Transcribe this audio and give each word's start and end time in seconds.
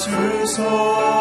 주소 0.00 1.19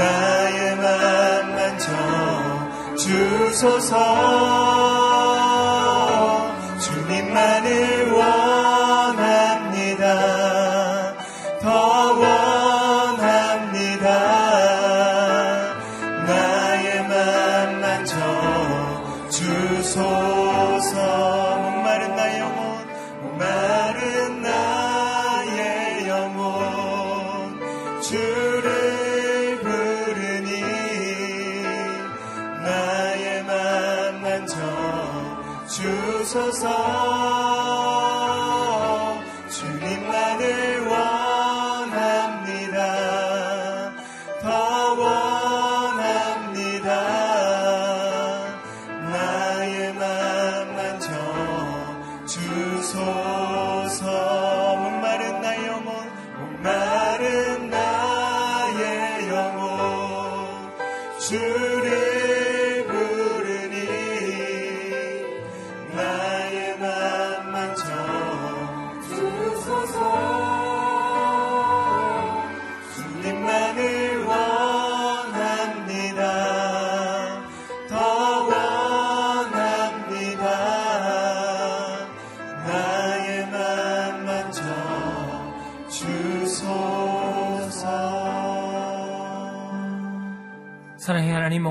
나의 0.00 0.76
맘만 0.76 1.78
져 1.78 2.96
주소서. 2.96 4.99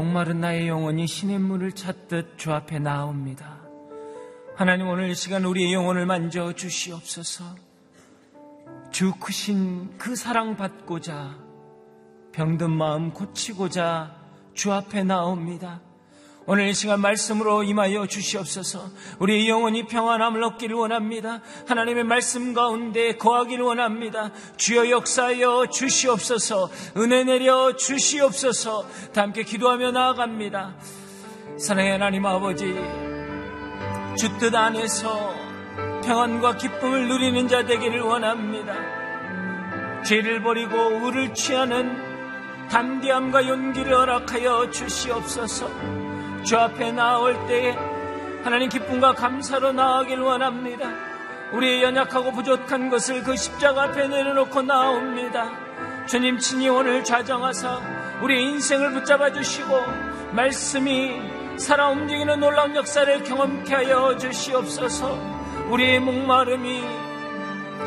목마른 0.10 0.42
나의 0.42 0.68
영혼이 0.68 1.06
신의 1.06 1.38
문을 1.38 1.72
찾듯 1.74 2.38
주 2.38 2.52
앞에 2.52 2.80
나옵니다. 2.80 3.60
하나님 4.56 4.88
오늘 4.88 5.10
이 5.10 5.16
시간 5.16 5.46
우리의 5.46 5.72
영혼을 5.72 6.08
만져 6.08 6.54
주시옵소서. 6.54 7.44
주 8.90 9.14
크신 9.20 9.98
그 10.00 10.16
사랑 10.16 10.58
받고자 10.58 11.38
병든 12.32 12.72
마음 12.72 13.14
고치고자 13.14 14.16
주 14.56 14.74
앞에 14.74 15.04
나옵니다. 15.04 15.80
오늘 16.46 16.68
이 16.68 16.74
시간 16.74 17.00
말씀으로 17.00 17.62
임하여 17.64 18.08
주시옵소서. 18.08 18.90
우리의 19.20 19.48
영혼이 19.50 19.86
평안함을 19.86 20.44
얻기를 20.44 20.76
원합니다. 20.76 21.42
하나님의 21.68 22.06
말씀 22.06 22.54
가운데 22.56 23.18
거하기를 23.18 23.64
원합니다. 23.64 24.32
주여 24.58 24.90
역사하여 24.90 25.68
주시옵소서. 25.68 26.70
은혜 26.98 27.24
내려 27.24 27.76
주시옵소서. 27.76 28.86
다 29.14 29.22
함께 29.22 29.44
기도하며 29.44 29.92
나아갑니다. 29.92 30.76
사랑의 31.60 31.92
하나님 31.92 32.26
아버지, 32.26 32.66
주 34.18 34.38
뜻 34.40 34.56
안에서 34.56 35.36
평안과 36.04 36.58
기쁨을 36.58 37.10
누리는 37.10 37.48
자 37.48 37.64
되기를 37.66 38.02
원합니다. 38.02 38.74
죄를 40.04 40.42
버리고 40.42 41.06
의를 41.06 41.34
취하는 41.36 42.68
담대함과 42.70 43.48
용기를 43.48 43.94
허락하여 43.94 44.72
주시옵소서. 44.72 46.09
주 46.44 46.58
앞에 46.58 46.92
나올 46.92 47.46
때에 47.48 47.72
하나님 48.44 48.70
기쁨과 48.70 49.14
감사로 49.14 49.74
나아가길 49.74 50.20
원합니다. 50.20 50.90
우리의 51.52 51.84
연약하고 51.84 52.32
부족한 52.32 52.90
것을 52.90 53.24
그 53.24 53.36
십자가 53.36 53.84
앞에 53.84 54.08
내려놓고 54.08 54.62
나옵니다. 54.62 55.52
주님 56.08 56.38
친히 56.38 56.70
오늘 56.70 57.04
좌정하사 57.04 57.80
우리의 58.22 58.44
인생을 58.44 58.94
붙잡아 58.94 59.32
주시고 59.32 59.70
말씀이 60.32 61.58
살아 61.58 61.90
움직이는 61.90 62.40
놀라운 62.40 62.76
역사를 62.76 63.24
경험케 63.24 63.74
하여 63.76 64.18
주시옵소서. 64.18 65.18
우리의 65.70 66.00
목마름이 66.00 66.84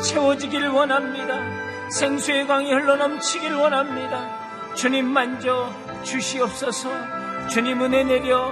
채워지기를 0.01 0.69
원합니다. 0.69 1.89
생수의 1.89 2.47
강이 2.47 2.71
흘러넘치기를 2.71 3.55
원합니다. 3.55 4.73
주님 4.75 5.05
만져 5.07 5.71
주시옵소서. 6.03 7.22
주님 7.49 7.81
은혜 7.81 8.03
내려 8.03 8.51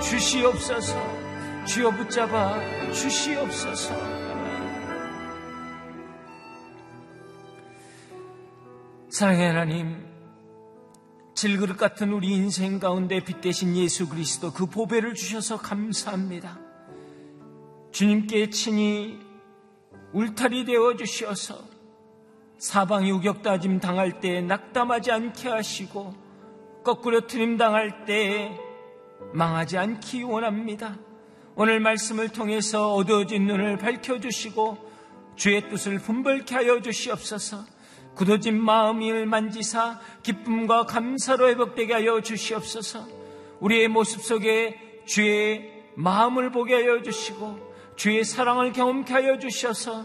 주시옵소서. 0.00 0.96
주여 1.66 1.90
붙잡아 1.92 2.92
주시옵소서. 2.92 3.94
사랑의 9.10 9.46
하나님, 9.48 10.06
질그릇 11.34 11.76
같은 11.76 12.12
우리 12.12 12.28
인생 12.28 12.78
가운데 12.78 13.22
빛 13.22 13.40
대신 13.40 13.76
예수 13.76 14.08
그리스도 14.08 14.52
그 14.52 14.66
보배를 14.66 15.14
주셔서 15.14 15.58
감사합니다. 15.58 16.58
주님께 17.92 18.50
친히 18.50 19.18
울타리 20.12 20.64
되어 20.64 20.96
주셔서 20.96 21.62
사방이 22.58 23.10
우격다짐 23.10 23.80
당할 23.80 24.20
때 24.20 24.40
낙담하지 24.40 25.12
않게 25.12 25.48
하시고 25.48 26.29
거꾸로 26.82 27.26
트림 27.26 27.56
당할 27.56 28.04
때 28.04 28.58
망하지 29.32 29.76
않기 29.78 30.22
원합니다. 30.22 30.96
오늘 31.54 31.78
말씀을 31.80 32.30
통해서 32.30 32.94
어두워진 32.94 33.46
눈을 33.46 33.76
밝혀주시고 33.76 34.90
주의 35.36 35.68
뜻을 35.68 35.98
분별케 35.98 36.54
하여 36.54 36.80
주시옵소서. 36.80 37.64
굳어진 38.14 38.60
마음을 38.60 39.26
만지사 39.26 40.00
기쁨과 40.22 40.86
감사로 40.86 41.48
회복되게 41.48 41.92
하여 41.92 42.20
주시옵소서. 42.20 43.06
우리의 43.60 43.88
모습 43.88 44.22
속에 44.22 45.02
주의 45.04 45.70
마음을 45.96 46.50
보게 46.50 46.74
하여 46.74 47.02
주시고 47.02 47.70
주의 47.96 48.24
사랑을 48.24 48.72
경험케 48.72 49.12
하여 49.12 49.38
주셔서 49.38 50.04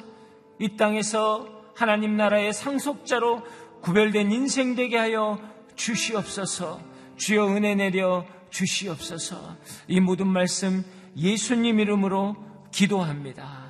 이 0.60 0.76
땅에서 0.76 1.48
하나님 1.74 2.18
나라의 2.18 2.54
상속자로 2.54 3.44
구별된 3.82 4.32
인생 4.32 4.76
되게 4.76 4.98
하여 4.98 5.40
주시옵소서. 5.76 6.82
주여 7.18 7.56
은혜 7.56 7.76
내려 7.76 8.26
주시옵소서. 8.50 9.58
이 9.88 10.00
모든 10.00 10.28
말씀 10.28 10.84
예수님 11.18 11.80
이름으로 11.80 12.36
기도합니다. 12.72 13.66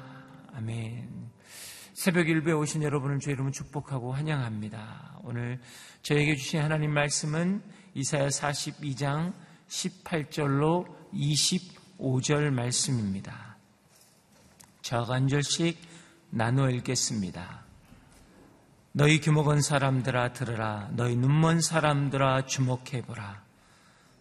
아멘. 0.54 1.10
새벽 1.94 2.28
일부에 2.28 2.54
오신 2.54 2.84
여러분을 2.84 3.20
주의 3.20 3.34
이름으로 3.34 3.52
축복하고 3.52 4.12
환영합니다. 4.12 5.20
오늘 5.24 5.60
저에게 6.02 6.36
주신 6.36 6.62
하나님 6.62 6.92
말씀은 6.92 7.62
이사야 7.94 8.28
42장 8.28 9.34
18절로 9.68 10.86
25절 11.14 12.52
말씀입니다. 12.52 13.58
저가 14.82 15.16
한 15.16 15.28
절씩 15.28 15.80
나누어 16.30 16.70
읽겠습니다. 16.70 17.65
너희 18.98 19.20
규모건 19.20 19.62
사람들아 19.62 20.32
들으라. 20.32 20.88
너희 20.94 21.18
눈먼 21.18 21.60
사람들아 21.60 22.46
주목해보라. 22.46 23.44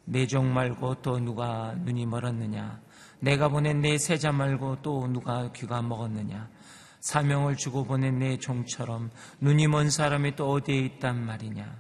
내 0.06 0.26
종 0.26 0.52
말고 0.52 0.96
또 1.00 1.20
누가 1.20 1.76
눈이 1.84 2.06
멀었느냐? 2.06 2.80
내가 3.20 3.48
보낸 3.50 3.82
내 3.82 3.96
세자 3.98 4.32
말고 4.32 4.78
또 4.82 5.06
누가 5.06 5.52
귀가 5.52 5.80
먹었느냐? 5.80 6.48
사명을 6.98 7.56
주고 7.56 7.84
보낸 7.84 8.18
내 8.18 8.36
종처럼 8.36 9.12
눈이 9.40 9.68
먼 9.68 9.90
사람이 9.90 10.34
또 10.34 10.50
어디에 10.50 10.76
있단 10.80 11.24
말이냐? 11.24 11.72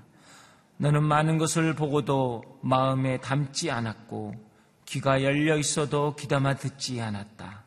너는 0.76 1.02
많은 1.02 1.36
것을 1.38 1.74
보고도 1.74 2.60
마음에 2.62 3.18
담지 3.18 3.72
않았고 3.72 4.36
귀가 4.86 5.20
열려 5.24 5.58
있어도 5.58 6.14
귀담아 6.14 6.54
듣지 6.54 7.00
않았다. 7.00 7.64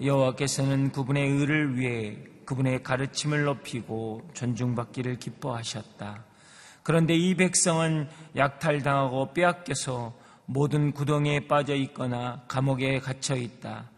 여호와께서는 0.00 0.92
그분의 0.92 1.28
의를 1.28 1.76
위해 1.76 2.33
그분의 2.44 2.82
가르침을 2.82 3.44
높이고 3.44 4.22
존중받기를 4.34 5.18
기뻐하셨다. 5.18 6.24
그런데 6.82 7.14
이 7.14 7.34
백성은 7.34 8.08
약탈당하고 8.36 9.32
빼앗겨서 9.32 10.12
모든 10.46 10.92
구덩이에 10.92 11.46
빠져 11.46 11.74
있거나 11.74 12.42
감옥에 12.48 13.00
갇혀 13.00 13.34
있다. 13.36 13.90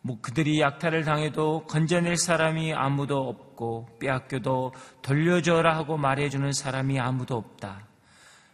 뭐 0.00 0.18
그들이 0.20 0.60
약탈을 0.60 1.04
당해도 1.04 1.66
건져낼 1.68 2.16
사람이 2.16 2.74
아무도 2.74 3.28
없고 3.28 3.98
빼앗겨도 4.00 4.74
돌려줘라 5.00 5.76
하고 5.76 5.96
말해주는 5.96 6.52
사람이 6.52 6.98
아무도 6.98 7.36
없다. 7.36 7.86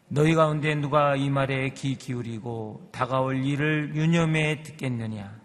너희 0.09 0.35
가운데 0.35 0.75
누가 0.75 1.17
이 1.17 1.31
말에 1.31 1.71
귀 1.71 1.97
기울이고 1.97 2.90
다가올 2.93 3.45
일을 3.45 3.95
유념해 3.95 4.62
듣겠느냐? 4.62 5.38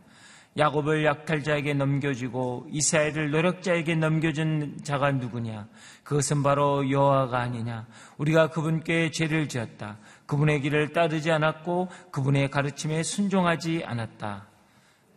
야곱을 0.56 1.04
약탈자에게 1.04 1.74
넘겨주고 1.74 2.68
이스라엘을 2.70 3.32
노력자에게 3.32 3.96
넘겨준 3.96 4.82
자가 4.84 5.12
누구냐? 5.12 5.68
그것은 6.04 6.44
바로 6.44 6.90
여호와가 6.90 7.40
아니냐? 7.40 7.88
우리가 8.18 8.50
그분께 8.50 9.10
죄를 9.10 9.50
지었다. 9.50 9.98
그분의 10.28 10.62
길을 10.62 10.94
따르지 10.94 11.32
않았고 11.32 11.90
그분의 12.12 12.52
가르침에 12.52 13.02
순종하지 13.02 13.84
않았다. 13.86 14.48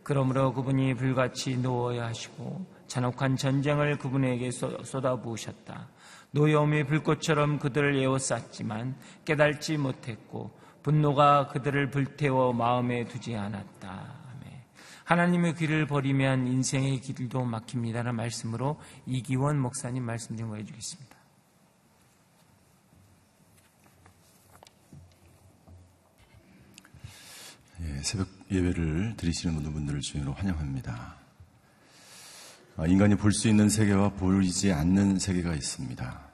그러므로 0.01 0.53
그분이 0.53 0.95
불같이 0.95 1.57
누워야 1.57 2.07
하시고 2.07 2.65
잔혹한 2.87 3.35
전쟁을 3.35 3.97
그분에게 3.97 4.49
쏟아부으셨다. 4.51 5.87
노여움이 6.31 6.85
불꽃처럼 6.85 7.59
그들을 7.59 7.95
에워쌌지만 7.97 8.95
깨달지 9.23 9.77
못했고 9.77 10.51
분노가 10.81 11.47
그들을 11.47 11.89
불태워 11.91 12.53
마음에 12.53 13.05
두지 13.05 13.35
않았다. 13.35 14.16
하나님의 15.07 15.55
길을 15.55 15.87
버리면 15.87 16.47
인생의 16.47 16.99
길도 16.99 17.45
막힙니다라는 17.45 18.13
말씀으로 18.13 18.77
이기원 19.05 19.57
목사님 19.57 20.03
말씀 20.03 20.35
증거해 20.35 20.65
주겠습니다. 20.65 21.15
예, 27.83 28.01
새벽 28.03 28.27
예배를 28.51 29.13
드리시는 29.15 29.55
모든 29.55 29.71
분들을 29.71 30.01
주님으로 30.01 30.33
환영합니다. 30.33 31.15
아, 32.75 32.85
인간이 32.85 33.15
볼 33.15 33.31
수 33.31 33.47
있는 33.47 33.69
세계와 33.69 34.09
보이지 34.09 34.73
않는 34.73 35.19
세계가 35.19 35.53
있습니다. 35.55 36.27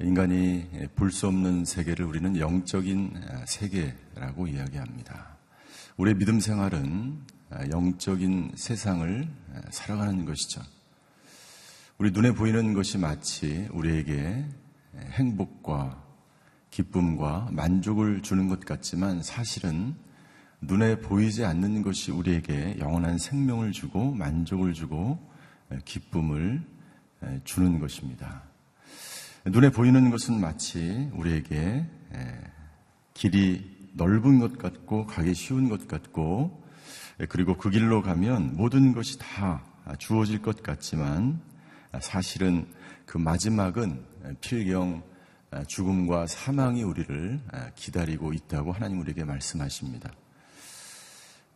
인간이 0.00 0.68
볼 0.96 1.12
수 1.12 1.28
없는 1.28 1.64
세계를 1.64 2.04
우리는 2.04 2.36
영적인 2.36 3.22
아, 3.30 3.46
세계라고 3.46 4.48
이야기합니다. 4.48 5.36
우리의 5.98 6.16
믿음 6.16 6.40
생활은 6.40 7.20
아, 7.30 7.33
영적인 7.70 8.52
세상을 8.54 9.28
살아가는 9.70 10.24
것이죠. 10.24 10.62
우리 11.98 12.10
눈에 12.10 12.32
보이는 12.32 12.74
것이 12.74 12.98
마치 12.98 13.68
우리에게 13.72 14.44
행복과 14.96 16.02
기쁨과 16.70 17.50
만족을 17.52 18.22
주는 18.22 18.48
것 18.48 18.60
같지만 18.60 19.22
사실은 19.22 19.94
눈에 20.60 20.98
보이지 21.00 21.44
않는 21.44 21.82
것이 21.82 22.10
우리에게 22.10 22.78
영원한 22.80 23.18
생명을 23.18 23.72
주고 23.72 24.12
만족을 24.12 24.72
주고 24.74 25.18
기쁨을 25.84 26.62
주는 27.44 27.78
것입니다. 27.78 28.42
눈에 29.44 29.70
보이는 29.70 30.10
것은 30.10 30.40
마치 30.40 31.10
우리에게 31.12 31.86
길이 33.12 33.72
넓은 33.92 34.40
것 34.40 34.58
같고 34.58 35.06
가기 35.06 35.34
쉬운 35.34 35.68
것 35.68 35.86
같고 35.86 36.63
그리고 37.28 37.56
그 37.56 37.70
길로 37.70 38.02
가면 38.02 38.56
모든 38.56 38.92
것이 38.92 39.18
다 39.18 39.62
주어질 39.98 40.42
것 40.42 40.62
같지만 40.62 41.40
사실은 42.00 42.66
그 43.06 43.18
마지막은 43.18 44.04
필경 44.40 45.02
죽음과 45.68 46.26
사망이 46.26 46.82
우리를 46.82 47.40
기다리고 47.76 48.32
있다고 48.32 48.72
하나님 48.72 49.00
우리에게 49.00 49.24
말씀하십니다. 49.24 50.10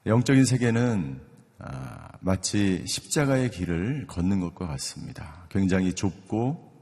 영적인 0.07 0.45
세계는 0.45 1.21
아, 1.61 2.09
마치 2.21 2.85
십자가의 2.87 3.51
길을 3.51 4.07
걷는 4.07 4.39
것과 4.39 4.69
같습니다. 4.69 5.45
굉장히 5.49 5.93
좁고 5.93 6.73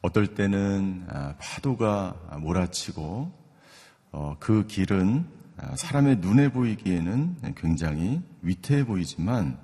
어떨 0.00 0.28
때는 0.28 1.06
아, 1.08 1.34
파도가 1.40 2.38
몰아치고 2.38 3.32
어, 4.12 4.36
그 4.38 4.66
길은 4.68 5.26
아, 5.26 5.45
사람의 5.76 6.16
눈에 6.16 6.50
보이기에는 6.50 7.54
굉장히 7.56 8.22
위태해 8.42 8.84
보이지만 8.84 9.58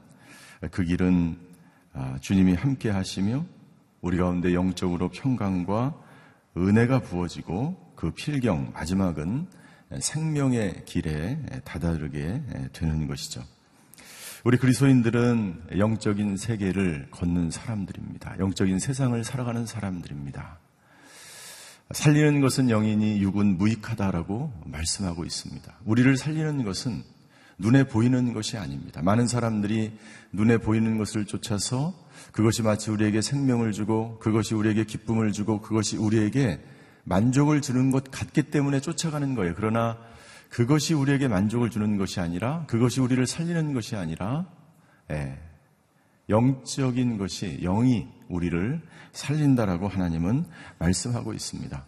그 0.70 0.84
길은 0.84 1.37
주님이 2.20 2.54
함께 2.54 2.90
하시며 2.90 3.44
우리 4.00 4.16
가운데 4.16 4.54
영적으로 4.54 5.11
평강과 5.11 5.94
은혜가 6.56 7.00
부어지고 7.00 7.92
그 7.94 8.11
필경 8.12 8.72
마지막은 8.72 9.46
생명의 10.00 10.84
길에 10.87 11.38
다다르게 11.64 12.42
되는 12.72 13.06
것이죠. 13.06 13.42
우리 14.44 14.56
그리스도인들은 14.56 15.66
영적인 15.78 16.37
세계를 16.37 17.08
걷는 17.11 17.50
사람들입니다. 17.50 18.38
영적인 18.40 18.80
세상을 18.80 19.22
살아가는 19.22 19.66
사람들입니다. 19.66 20.58
살리는 21.92 22.40
것은 22.40 22.68
영이니 22.68 23.20
육은 23.22 23.58
무익하다라고 23.58 24.52
말씀하고 24.66 25.25
있습니다. 25.25 25.72
우리를 25.84 26.16
살리는 26.16 26.64
것은 26.64 27.02
눈에 27.58 27.84
보이는 27.84 28.32
것이 28.32 28.56
아닙니다. 28.56 29.02
많은 29.02 29.26
사람들이 29.26 29.92
눈에 30.32 30.58
보이는 30.58 30.99
것을 30.99 31.26
쫓아서 31.26 31.94
그것이 32.32 32.62
마치 32.62 32.90
우리에게 32.90 33.20
생명을 33.20 33.72
주고 33.72 34.18
그것이 34.18 34.54
우리에게 34.54 34.84
기쁨을 34.84 35.32
주고 35.32 35.61
그것이 35.61 35.96
우리에게 35.96 36.61
만족을 37.04 37.61
주는 37.61 37.90
것 37.90 38.11
같기 38.11 38.44
때문에 38.44 38.80
쫓아가는 38.80 39.34
거예요. 39.34 39.54
그러나 39.56 39.99
그것이 40.49 40.94
우리에게 40.94 41.28
만족을 41.28 41.70
주는 41.70 41.96
것이 41.96 42.20
아니라 42.20 42.64
그것이 42.66 43.00
우리를 43.00 43.26
살리는 43.26 43.72
것이 43.75 43.96
아니라 43.96 44.46
예, 45.11 45.38
영적인 46.28 47.18
것이 47.18 47.61
영이 47.62 48.06
우리를 48.33 48.81
살린다라고 49.12 49.89
하나님은 49.89 50.47
말씀하고 50.79 51.35
있습니다. 51.35 51.85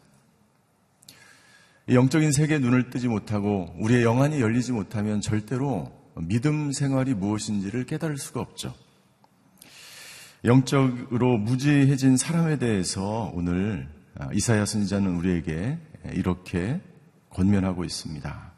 영적인 1.89 2.33
세계에 2.33 2.59
눈을 2.59 2.91
뜨지 2.91 3.09
못하고 3.09 3.75
우리의 3.79 4.05
영안이 4.05 4.41
열리지 4.41 4.73
못하면 4.73 5.21
절대로 5.21 5.93
믿음 6.17 6.73
생활이 6.73 7.15
무엇인지를 7.15 7.85
깨달을 7.85 8.17
수가 8.17 8.41
없죠. 8.41 8.75
영적으로 10.45 11.39
무지해진 11.39 12.17
사람에 12.17 12.59
대해서 12.59 13.33
오늘 13.35 13.89
아, 14.17 14.29
이사야 14.33 14.65
선지자는 14.67 15.17
우리에게 15.17 15.79
이렇게 16.13 16.81
권면하고 17.31 17.85
있습니다. 17.85 18.53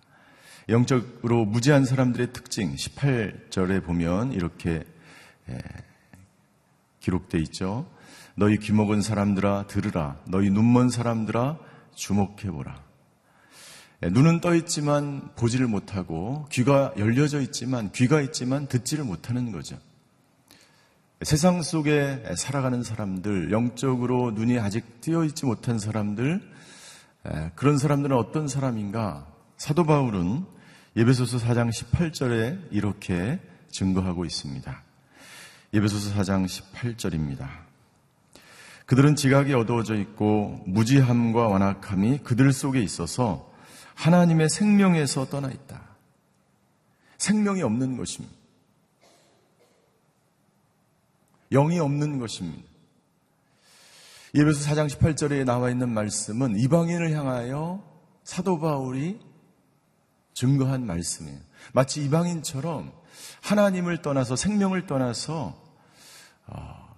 영적으로 0.68 1.44
무지한 1.44 1.84
사람들의 1.84 2.32
특징 2.32 2.74
18절에 2.74 3.84
보면 3.84 4.32
이렇게 4.32 4.84
기록되어 7.06 7.40
있죠. 7.42 7.88
너희 8.34 8.58
귀먹은 8.58 9.00
사람들아 9.00 9.66
들으라. 9.68 10.18
너희 10.26 10.50
눈먼 10.50 10.90
사람들아 10.90 11.58
주목해 11.94 12.50
보라. 12.50 12.84
눈은 14.02 14.40
떠 14.40 14.54
있지만 14.56 15.30
보지를 15.36 15.68
못하고 15.68 16.46
귀가 16.52 16.92
열려져 16.98 17.40
있지만 17.40 17.90
귀가 17.92 18.20
있지만 18.20 18.66
듣지를 18.66 19.04
못하는 19.04 19.52
거죠. 19.52 19.78
세상 21.22 21.62
속에 21.62 22.22
살아가는 22.36 22.82
사람들, 22.82 23.50
영적으로 23.52 24.32
눈이 24.32 24.58
아직 24.58 25.00
뜨여 25.00 25.24
있지 25.24 25.46
못한 25.46 25.78
사람들, 25.78 26.42
그런 27.54 27.78
사람들은 27.78 28.14
어떤 28.14 28.48
사람인가? 28.48 29.26
사도 29.56 29.84
바울은 29.84 30.44
예배소서 30.94 31.38
4장 31.38 31.70
18절에 31.70 32.68
이렇게 32.70 33.40
증거하고 33.70 34.26
있습니다. 34.26 34.85
예배소서 35.76 36.14
4장 36.14 36.46
18절입니다. 36.46 37.46
그들은 38.86 39.14
지각이 39.14 39.52
어두워져 39.52 39.94
있고 39.96 40.62
무지함과 40.64 41.48
완악함이 41.48 42.20
그들 42.20 42.50
속에 42.54 42.80
있어서 42.82 43.52
하나님의 43.94 44.48
생명에서 44.48 45.26
떠나 45.26 45.50
있다. 45.50 45.82
생명이 47.18 47.60
없는 47.62 47.98
것입니다. 47.98 48.34
영이 51.52 51.78
없는 51.78 52.20
것입니다. 52.20 52.66
예배소 54.34 54.70
4장 54.70 54.88
18절에 54.88 55.44
나와 55.44 55.68
있는 55.68 55.90
말씀은 55.90 56.58
이방인을 56.58 57.12
향하여 57.12 57.84
사도 58.24 58.58
바울이 58.60 59.20
증거한 60.32 60.86
말씀이에요. 60.86 61.38
마치 61.74 62.02
이방인처럼 62.02 62.92
하나님을 63.42 64.00
떠나서 64.00 64.36
생명을 64.36 64.86
떠나서 64.86 65.65
어, 65.65 65.65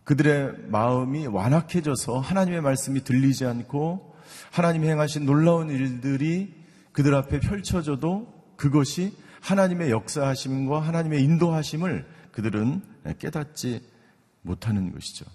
그들의 0.05 0.69
마음이 0.69 1.27
완악해져서 1.27 2.21
하나님의 2.21 2.63
말씀이 2.63 3.05
들리지 3.05 3.45
않고 3.45 4.17
하나님이 4.51 4.89
행하신 4.89 5.27
놀라운 5.27 5.69
일들이 5.71 6.55
그들 6.93 7.15
앞에 7.15 7.41
펼쳐져도 7.41 8.55
그것이 8.57 9.15
하나님의 9.41 9.91
역사하심과 9.91 10.81
하나님의 10.81 11.23
인도하심을 11.23 12.07
그들은 12.33 12.83
깨닫지 13.19 13.83
못하는 14.43 14.93
것이죠. 14.93 15.27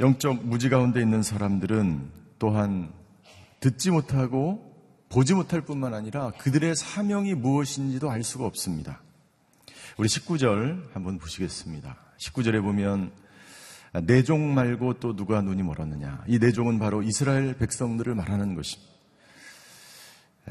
영적 0.00 0.46
무지 0.46 0.68
가운데 0.68 1.00
있는 1.00 1.22
사람들은 1.22 2.10
또한 2.38 2.92
듣지 3.60 3.90
못하고 3.90 4.68
보지 5.08 5.34
못할 5.34 5.62
뿐만 5.62 5.94
아니라 5.94 6.30
그들의 6.32 6.76
사명이 6.76 7.34
무엇인지도 7.34 8.10
알 8.10 8.22
수가 8.22 8.44
없습니다. 8.44 9.00
우리 9.98 10.06
19절 10.06 10.94
한번 10.94 11.18
보시겠습니다. 11.18 11.96
19절에 12.20 12.62
보면 12.62 13.10
내종 14.04 14.54
말고 14.54 15.00
또 15.00 15.16
누가 15.16 15.42
눈이 15.42 15.64
멀었느냐. 15.64 16.22
이 16.28 16.38
내종은 16.38 16.78
바로 16.78 17.02
이스라엘 17.02 17.58
백성들을 17.58 18.14
말하는 18.14 18.54
것입니다. 18.54 18.92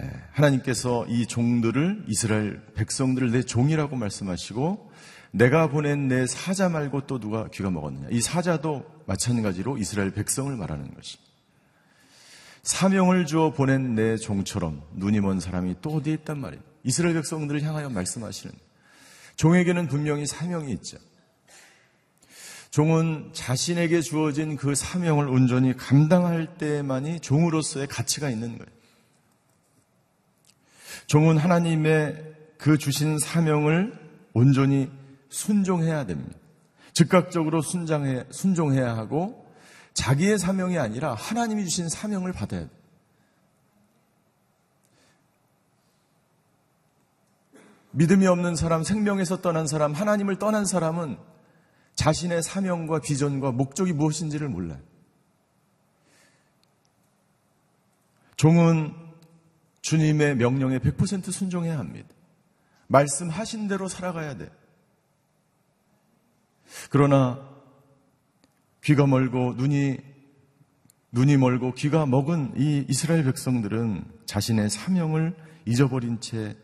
예, 0.01 0.11
하나님께서 0.33 1.05
이 1.07 1.25
종들을 1.25 2.03
이스라엘 2.09 2.61
백성들을 2.73 3.31
내 3.31 3.41
종이라고 3.41 3.95
말씀하시고 3.95 4.91
내가 5.31 5.69
보낸 5.69 6.09
내 6.09 6.27
사자 6.27 6.67
말고 6.67 7.07
또 7.07 7.17
누가 7.17 7.47
귀가 7.47 7.69
먹었느냐. 7.71 8.09
이 8.11 8.19
사자도 8.19 8.85
마찬가지로 9.05 9.77
이스라엘 9.77 10.11
백성을 10.11 10.53
말하는 10.57 10.93
것이. 10.93 11.19
사명을 12.63 13.25
주어 13.25 13.53
보낸 13.53 13.95
내 13.95 14.17
종처럼 14.17 14.81
눈이 14.95 15.21
먼 15.21 15.39
사람이 15.39 15.75
또 15.81 15.91
어디에 15.91 16.15
있단 16.15 16.37
말이에요. 16.37 16.61
이스라엘 16.83 17.13
백성들을 17.13 17.61
향하여 17.61 17.89
말씀하시는. 17.89 18.66
종에게는 19.37 19.87
분명히 19.87 20.25
사명이 20.25 20.71
있죠. 20.73 20.97
종은 22.71 23.31
자신에게 23.33 24.01
주어진 24.01 24.55
그 24.57 24.75
사명을 24.75 25.27
온전히 25.29 25.75
감당할 25.75 26.57
때만이 26.57 27.21
종으로서의 27.21 27.87
가치가 27.87 28.29
있는 28.29 28.57
거예요. 28.57 28.77
종은 31.07 31.37
하나님의 31.37 32.35
그 32.57 32.77
주신 32.77 33.17
사명을 33.17 33.97
온전히 34.33 34.91
순종해야 35.29 36.05
됩니다. 36.05 36.37
즉각적으로 36.93 37.61
순장해, 37.61 38.25
순종해야 38.31 38.97
하고 38.97 39.47
자기의 39.93 40.37
사명이 40.37 40.77
아니라 40.77 41.13
하나님이 41.13 41.63
주신 41.63 41.89
사명을 41.89 42.33
받아야 42.33 42.61
돼. 42.61 42.76
믿음이 47.91 48.27
없는 48.27 48.55
사람, 48.55 48.83
생명에서 48.83 49.41
떠난 49.41 49.67
사람, 49.67 49.93
하나님을 49.93 50.39
떠난 50.39 50.65
사람은 50.65 51.17
자신의 51.95 52.43
사명과 52.43 53.01
비전과 53.01 53.51
목적이 53.51 53.93
무엇인지를 53.93 54.49
몰라요. 54.49 54.79
종은 58.35 58.93
주님의 59.81 60.35
명령에 60.35 60.79
100% 60.79 61.31
순종해야 61.31 61.79
합니다. 61.79 62.09
말씀하신 62.87 63.67
대로 63.67 63.87
살아가야 63.87 64.37
돼. 64.37 64.49
그러나 66.89 67.39
귀가 68.83 69.07
멀고 69.07 69.53
눈이 69.53 69.97
눈이 71.11 71.37
멀고 71.37 71.73
귀가 71.73 72.05
먹은 72.05 72.53
이 72.57 72.85
이스라엘 72.87 73.23
백성들은 73.23 74.03
자신의 74.25 74.69
사명을 74.69 75.35
잊어버린 75.65 76.19
채 76.19 76.55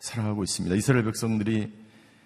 살아가고 0.00 0.42
있습니다. 0.42 0.74
이스라엘 0.76 1.04
백성들이 1.04 1.72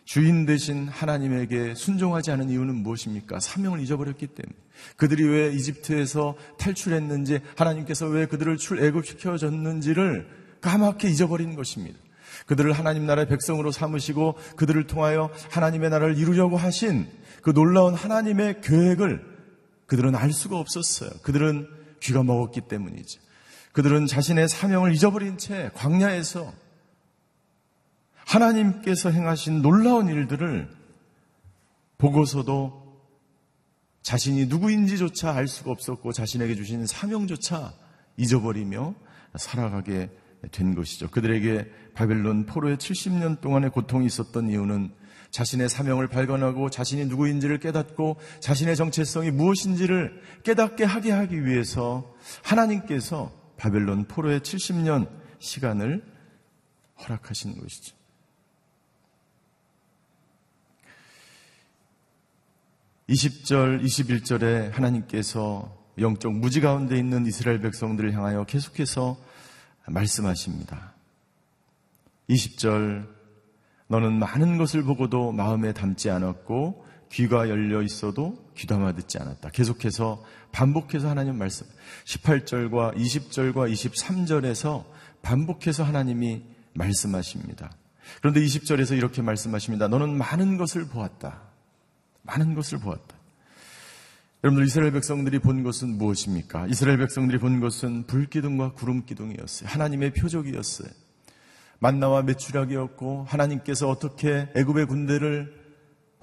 주인 0.04 0.44
되신 0.44 0.88
하나님에게 0.88 1.74
순종하지 1.74 2.30
않은 2.32 2.50
이유는 2.50 2.74
무엇입니까? 2.76 3.40
사명을 3.40 3.80
잊어버렸기 3.80 4.28
때문에. 4.28 4.54
그들이 4.96 5.24
왜 5.26 5.52
이집트에서 5.52 6.36
탈출했는지, 6.58 7.40
하나님께서 7.56 8.06
왜 8.06 8.26
그들을 8.26 8.56
출애굽시켜 8.56 9.38
줬는지를 9.38 10.28
까맣게 10.60 11.08
잊어버린 11.08 11.54
것입니다. 11.56 11.98
그들을 12.46 12.72
하나님 12.72 13.06
나라의 13.06 13.28
백성으로 13.28 13.70
삼으시고 13.70 14.36
그들을 14.56 14.86
통하여 14.86 15.30
하나님의 15.50 15.90
나라를 15.90 16.18
이루려고 16.18 16.56
하신 16.56 17.06
그 17.42 17.52
놀라운 17.52 17.94
하나님의 17.94 18.60
계획을 18.60 19.24
그들은 19.86 20.14
알 20.14 20.32
수가 20.32 20.58
없었어요. 20.58 21.10
그들은 21.22 21.68
귀가 22.00 22.22
먹었기 22.22 22.62
때문이죠. 22.62 23.20
그들은 23.72 24.06
자신의 24.06 24.48
사명을 24.48 24.94
잊어버린 24.94 25.38
채 25.38 25.70
광야에서 25.74 26.52
하나님께서 28.26 29.10
행하신 29.10 29.62
놀라운 29.62 30.08
일들을 30.08 30.68
보고서도 31.98 32.84
자신이 34.02 34.46
누구인지조차 34.46 35.32
알 35.32 35.48
수가 35.48 35.70
없었고 35.70 36.12
자신에게 36.12 36.54
주신 36.54 36.86
사명조차 36.86 37.72
잊어버리며 38.16 38.94
살아가게 39.36 40.10
된 40.52 40.74
것이죠. 40.74 41.10
그들에게 41.10 41.70
바벨론 41.94 42.44
포로의 42.44 42.76
70년 42.76 43.40
동안의 43.40 43.70
고통이 43.70 44.04
있었던 44.06 44.48
이유는 44.50 44.92
자신의 45.30 45.68
사명을 45.68 46.08
발견하고 46.08 46.70
자신이 46.70 47.06
누구인지를 47.06 47.58
깨닫고 47.58 48.18
자신의 48.40 48.76
정체성이 48.76 49.30
무엇인지를 49.30 50.20
깨닫게 50.44 50.84
하게 50.84 51.10
하기 51.10 51.44
위해서 51.44 52.14
하나님께서 52.44 53.32
바벨론 53.56 54.04
포로의 54.04 54.40
70년 54.40 55.08
시간을 55.38 56.04
허락하신 57.00 57.58
것이죠. 57.58 57.96
20절, 63.08 63.82
21절에 63.82 64.72
하나님께서 64.72 65.76
영적 65.98 66.32
무지 66.32 66.60
가운데 66.60 66.98
있는 66.98 67.26
이스라엘 67.26 67.60
백성들을 67.60 68.12
향하여 68.14 68.44
계속해서 68.44 69.16
말씀하십니다. 69.86 70.94
20절, 72.30 73.06
너는 73.88 74.18
많은 74.18 74.56
것을 74.56 74.82
보고도 74.82 75.32
마음에 75.32 75.72
담지 75.72 76.10
않았고 76.10 76.84
귀가 77.12 77.48
열려 77.48 77.82
있어도 77.82 78.50
귀담아 78.56 78.94
듣지 78.94 79.18
않았다. 79.18 79.50
계속해서 79.50 80.24
반복해서 80.50 81.08
하나님 81.08 81.36
말씀. 81.36 81.66
18절과 82.06 82.96
20절과 82.96 83.70
23절에서 83.70 84.84
반복해서 85.22 85.84
하나님이 85.84 86.42
말씀하십니다. 86.72 87.70
그런데 88.20 88.40
20절에서 88.40 88.96
이렇게 88.96 89.22
말씀하십니다. 89.22 89.88
너는 89.88 90.16
많은 90.16 90.56
것을 90.56 90.88
보았다. 90.88 91.53
많은 92.24 92.54
것을 92.54 92.78
보았다. 92.78 93.16
여러분들 94.42 94.66
이스라엘 94.66 94.92
백성들이 94.92 95.38
본 95.38 95.62
것은 95.62 95.96
무엇입니까? 95.96 96.66
이스라엘 96.66 96.98
백성들이 96.98 97.38
본 97.38 97.60
것은 97.60 98.06
불기둥과 98.06 98.72
구름기둥이었어요. 98.72 99.68
하나님의 99.70 100.12
표적이었어요. 100.12 100.88
만나와 101.78 102.22
메추락이었고 102.22 103.24
하나님께서 103.24 103.88
어떻게 103.88 104.48
애굽의 104.54 104.86
군대를 104.86 105.64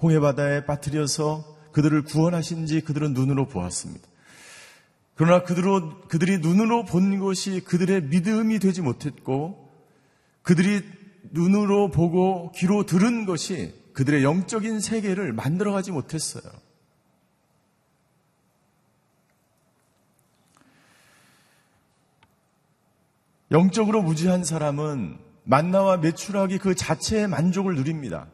홍해 0.00 0.20
바다에 0.20 0.66
빠뜨려서 0.66 1.44
그들을 1.72 2.02
구원하신지 2.04 2.82
그들은 2.82 3.12
눈으로 3.12 3.48
보았습니다. 3.48 4.06
그러나 5.14 5.42
그들로, 5.42 6.00
그들이 6.02 6.38
눈으로 6.38 6.84
본 6.84 7.18
것이 7.18 7.60
그들의 7.60 8.04
믿음이 8.04 8.58
되지 8.58 8.82
못했고 8.82 9.70
그들이 10.42 10.82
눈으로 11.30 11.90
보고 11.90 12.52
귀로 12.52 12.86
들은 12.86 13.26
것이 13.26 13.74
그들의 13.92 14.24
영적인 14.24 14.80
세계를 14.80 15.32
만들어가지 15.32 15.90
못했어요. 15.92 16.42
영적으로 23.50 24.02
무지한 24.02 24.44
사람은 24.44 25.18
만나와 25.44 25.98
매출하기 25.98 26.58
그 26.58 26.74
자체의 26.74 27.28
만족을 27.28 27.74
누립니다. 27.74 28.26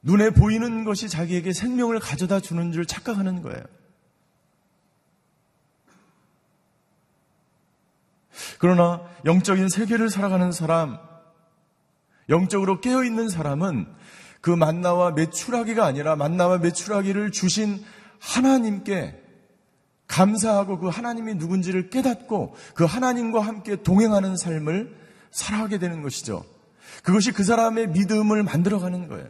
눈에 0.00 0.30
보이는 0.30 0.84
것이 0.84 1.08
자기에게 1.08 1.52
생명을 1.52 1.98
가져다 1.98 2.40
주는 2.40 2.72
줄 2.72 2.86
착각하는 2.86 3.42
거예요. 3.42 3.62
그러나 8.58 9.02
영적인 9.24 9.68
세계를 9.68 10.08
살아가는 10.08 10.52
사람, 10.52 10.98
영적으로 12.28 12.80
깨어있는 12.80 13.28
사람은 13.28 13.86
그 14.40 14.50
만나와 14.50 15.12
매출하기가 15.12 15.84
아니라 15.84 16.16
만나와 16.16 16.58
매출하기를 16.58 17.32
주신 17.32 17.82
하나님께 18.20 19.22
감사하고 20.06 20.78
그 20.78 20.88
하나님이 20.88 21.34
누군지를 21.34 21.90
깨닫고 21.90 22.54
그 22.74 22.84
하나님과 22.84 23.40
함께 23.40 23.82
동행하는 23.82 24.36
삶을 24.36 24.96
살아가게 25.30 25.78
되는 25.78 26.02
것이죠. 26.02 26.44
그것이 27.02 27.32
그 27.32 27.44
사람의 27.44 27.88
믿음을 27.88 28.42
만들어가는 28.42 29.08
거예요. 29.08 29.28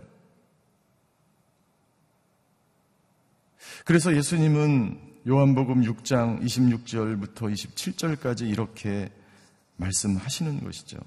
그래서 3.84 4.14
예수님은 4.14 5.00
요한복음 5.28 5.82
6장 5.82 6.42
26절부터 6.42 7.52
27절까지 7.52 8.48
이렇게 8.48 9.10
말씀하시는 9.76 10.62
것이죠. 10.62 10.98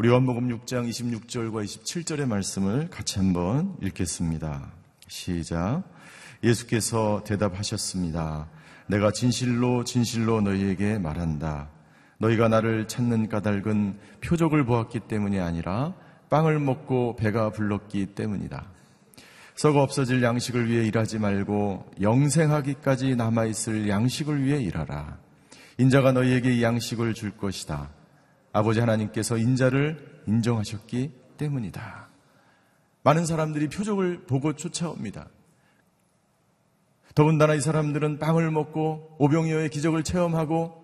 우리 0.00 0.10
요한복음 0.10 0.46
6장 0.60 0.88
26절과 0.88 1.64
27절의 1.64 2.28
말씀을 2.28 2.88
같이 2.88 3.18
한번 3.18 3.76
읽겠습니다. 3.82 4.70
시작. 5.08 5.82
예수께서 6.44 7.24
대답하셨습니다. 7.26 8.48
내가 8.86 9.10
진실로 9.10 9.82
진실로 9.82 10.40
너희에게 10.40 11.00
말한다. 11.00 11.70
너희가 12.18 12.46
나를 12.46 12.86
찾는 12.86 13.28
까닭은 13.28 13.98
표적을 14.20 14.64
보았기 14.66 15.00
때문이 15.00 15.40
아니라 15.40 15.94
빵을 16.30 16.60
먹고 16.60 17.16
배가 17.16 17.50
불렀기 17.50 18.06
때문이다. 18.14 18.66
썩어 19.56 19.82
없어질 19.82 20.22
양식을 20.22 20.70
위해 20.70 20.86
일하지 20.86 21.18
말고 21.18 21.90
영생하기까지 22.00 23.16
남아있을 23.16 23.88
양식을 23.88 24.44
위해 24.44 24.62
일하라. 24.62 25.18
인자가 25.78 26.12
너희에게 26.12 26.54
이 26.54 26.62
양식을 26.62 27.14
줄 27.14 27.36
것이다. 27.36 27.97
아버지 28.58 28.80
하나님께서 28.80 29.36
인자를 29.36 30.22
인정하셨기 30.26 31.12
때문이다. 31.36 32.08
많은 33.04 33.24
사람들이 33.24 33.68
표적을 33.68 34.26
보고 34.26 34.54
쫓아옵니다. 34.54 35.28
더군다나 37.14 37.54
이 37.54 37.60
사람들은 37.60 38.18
빵을 38.18 38.50
먹고 38.50 39.14
오병이어의 39.18 39.70
기적을 39.70 40.02
체험하고 40.02 40.74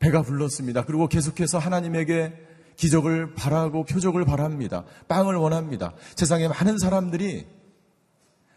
배가 0.00 0.20
불렀습니다. 0.20 0.84
그리고 0.84 1.08
계속해서 1.08 1.58
하나님에게 1.58 2.34
기적을 2.76 3.34
바라고 3.34 3.84
표적을 3.84 4.26
바랍니다. 4.26 4.84
빵을 5.08 5.36
원합니다. 5.36 5.94
세상에 6.14 6.46
많은 6.48 6.78
사람들이 6.78 7.46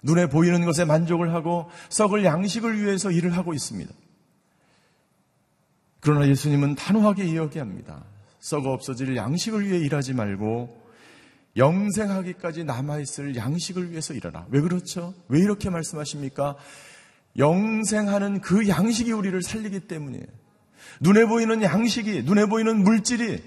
눈에 0.02 0.28
보이는 0.28 0.66
것에 0.66 0.84
만족을 0.84 1.34
하고 1.34 1.70
썩을 1.88 2.26
양식을 2.26 2.82
위해서 2.82 3.12
일을 3.12 3.38
하고 3.38 3.54
있습니다. 3.54 3.94
그러나 6.04 6.28
예수님은 6.28 6.76
단호하게 6.76 7.24
이야기합니다. 7.24 8.04
썩어 8.42 8.74
없어질 8.74 9.16
양식을 9.16 9.66
위해 9.66 9.80
일하지 9.80 10.13
말고 10.13 10.84
영생하기까지 11.56 12.66
남아있을 12.66 13.38
양식을 13.38 13.92
위해서 13.92 14.13
일하라. 14.13 14.48
왜 14.50 14.60
그렇죠? 14.60 15.13
왜 15.30 15.39
이렇게 15.39 15.70
말씀하십니까? 15.70 16.58
영생하는 17.38 18.42
그 18.42 18.68
양식이 18.68 19.13
우리를 19.13 19.42
살리기 19.42 19.88
때문이에요. 19.88 20.26
눈에 21.00 21.26
보이는 21.26 21.63
양식이, 21.63 22.24
눈에 22.24 22.48
보이는 22.48 22.84
물질이, 22.84 23.42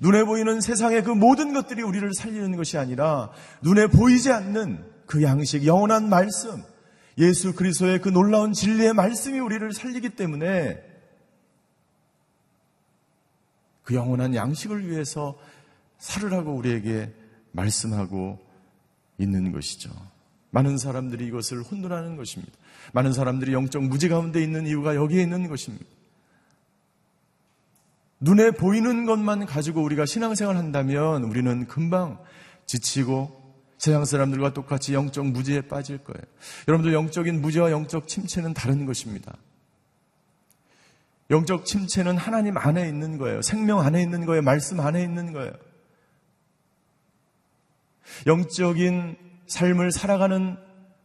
눈에 0.00 0.24
보이는 0.24 0.62
세상의 0.62 1.04
그 1.04 1.10
모든 1.10 1.52
것들이 1.52 1.82
우리를 1.82 2.10
살리는 2.14 2.56
것이 2.56 2.78
아니라 2.78 3.30
눈에 3.60 3.86
보이지 3.86 4.32
않는 4.32 4.82
그 5.04 5.22
양식, 5.22 5.66
영원한 5.66 6.08
말씀, 6.08 6.62
예수 7.18 7.54
그리스도의 7.54 8.00
그 8.00 8.08
놀라운 8.08 8.54
진리의 8.54 8.94
말씀이 8.94 9.38
우리를 9.40 9.72
살리기 9.72 10.10
때문에 10.10 10.87
그 13.88 13.94
영원한 13.94 14.34
양식을 14.34 14.86
위해서 14.86 15.34
살으라고 15.96 16.52
우리에게 16.52 17.10
말씀하고 17.52 18.38
있는 19.16 19.50
것이죠. 19.50 19.90
많은 20.50 20.76
사람들이 20.76 21.26
이것을 21.28 21.62
혼돈하는 21.62 22.16
것입니다. 22.16 22.52
많은 22.92 23.14
사람들이 23.14 23.54
영적 23.54 23.82
무지 23.82 24.10
가운데 24.10 24.42
있는 24.42 24.66
이유가 24.66 24.94
여기에 24.94 25.22
있는 25.22 25.48
것입니다. 25.48 25.86
눈에 28.20 28.50
보이는 28.50 29.06
것만 29.06 29.46
가지고 29.46 29.82
우리가 29.84 30.04
신앙생활 30.04 30.58
한다면 30.58 31.24
우리는 31.24 31.66
금방 31.66 32.18
지치고 32.66 33.54
세상 33.78 34.04
사람들과 34.04 34.52
똑같이 34.52 34.92
영적 34.92 35.28
무지에 35.28 35.62
빠질 35.62 35.96
거예요. 35.96 36.22
여러분들 36.68 36.92
영적인 36.92 37.40
무지와 37.40 37.70
영적 37.70 38.06
침체는 38.06 38.52
다른 38.52 38.84
것입니다. 38.84 39.34
영적 41.30 41.66
침체는 41.66 42.16
하나님 42.16 42.56
안에 42.56 42.88
있는 42.88 43.18
거예요. 43.18 43.42
생명 43.42 43.80
안에 43.80 44.00
있는 44.00 44.24
거예요. 44.24 44.42
말씀 44.42 44.80
안에 44.80 45.02
있는 45.02 45.32
거예요. 45.32 45.52
영적인 48.26 49.16
삶을 49.46 49.92
살아가는 49.92 50.56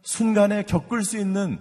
순간에 0.02 0.62
겪을 0.64 1.02
수 1.04 1.18
있는 1.18 1.58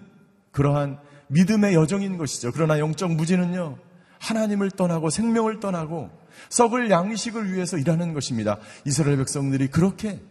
그러한 0.52 1.00
믿음의 1.28 1.74
여정인 1.74 2.18
것이죠. 2.18 2.52
그러나 2.54 2.80
영적 2.80 3.12
무지는요, 3.12 3.78
하나님을 4.20 4.72
떠나고 4.72 5.10
생명을 5.10 5.60
떠나고 5.60 6.10
썩을 6.50 6.90
양식을 6.90 7.54
위해서 7.54 7.78
일하는 7.78 8.14
것입니다. 8.14 8.60
이스라엘 8.86 9.18
백성들이 9.18 9.68
그렇게 9.68 10.22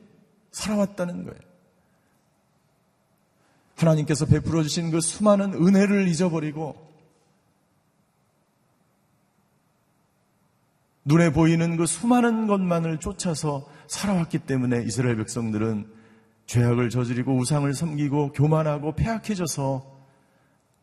살아왔다는 0.53 1.25
거예요. 1.25 1.41
하나님께서 3.77 4.27
베풀어 4.27 4.63
주신 4.63 4.91
그 4.91 5.01
수많은 5.01 5.55
은혜를 5.55 6.09
잊어버리고 6.09 6.92
눈에 11.05 11.33
보이는 11.33 11.77
그 11.77 11.87
수많은 11.87 12.47
것만을 12.47 12.99
쫓아서 12.99 13.69
살아왔기 13.89 14.41
때문에 14.41 14.85
이스라엘 14.85 15.17
백성들은 15.17 15.87
죄악을 16.47 16.91
저지르고 16.91 17.37
우상을 17.37 17.73
섬기고 17.73 18.33
교만하고 18.33 18.95
폐악해져서 18.95 19.85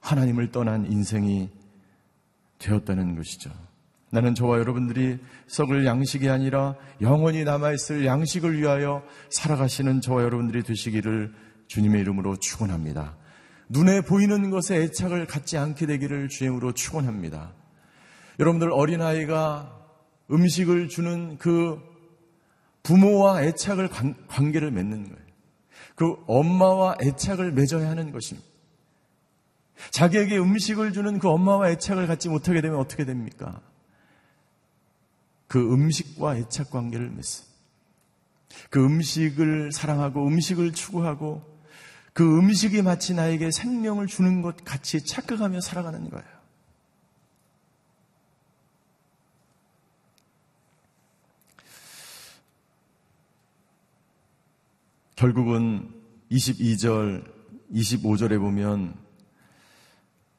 하나님을 0.01 0.51
떠난 0.51 0.91
인생이 0.91 1.49
되었다는 2.57 3.15
것이죠. 3.15 3.51
나는 4.11 4.33
저와 4.33 4.57
여러분들이 4.57 5.19
썩을 5.47 5.85
양식이 5.85 6.29
아니라 6.29 6.75
영원히 6.99 7.43
남아있을 7.43 8.05
양식을 8.05 8.59
위하여 8.59 9.03
살아가시는 9.29 10.01
저와 10.01 10.23
여러분들이 10.23 10.63
되시기를 10.63 11.33
주님의 11.67 12.01
이름으로 12.01 12.37
축원합니다. 12.37 13.15
눈에 13.69 14.01
보이는 14.01 14.49
것에 14.49 14.77
애착을 14.77 15.27
갖지 15.27 15.57
않게 15.57 15.85
되기를 15.85 16.27
주임으로 16.29 16.73
축원합니다. 16.73 17.53
여러분들 18.39 18.71
어린아이가 18.71 19.79
음식을 20.31 20.89
주는 20.89 21.37
그 21.37 21.79
부모와 22.83 23.43
애착을 23.43 23.89
관, 23.89 24.51
계를 24.51 24.71
맺는 24.71 25.03
거예요. 25.03 25.29
그 25.95 26.15
엄마와 26.27 26.97
애착을 27.01 27.51
맺어야 27.51 27.89
하는 27.89 28.11
것입니다. 28.11 28.47
자기에게 29.91 30.37
음식을 30.37 30.93
주는 30.93 31.19
그 31.19 31.29
엄마와 31.29 31.69
애착을 31.71 32.07
갖지 32.07 32.29
못하게 32.29 32.61
되면 32.61 32.79
어떻게 32.79 33.05
됩니까? 33.05 33.61
그 35.47 35.59
음식과 35.59 36.37
애착 36.37 36.69
관계를 36.69 37.09
맺습니다. 37.09 37.49
그 38.69 38.83
음식을 38.83 39.71
사랑하고 39.71 40.25
음식을 40.27 40.73
추구하고 40.73 41.43
그 42.13 42.39
음식이 42.39 42.81
마치 42.81 43.13
나에게 43.13 43.51
생명을 43.51 44.07
주는 44.07 44.41
것 44.41 44.63
같이 44.63 45.03
착각하며 45.03 45.61
살아가는 45.61 46.09
거예요. 46.09 46.38
결국은 55.19 55.91
22절, 56.31 57.29
25절에 57.73 58.39
보면 58.39 58.95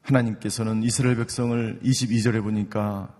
하나님께서는 0.01 0.81
이스라엘 0.81 1.17
백성을 1.17 1.79
22절에 1.83 2.41
보니까 2.41 3.15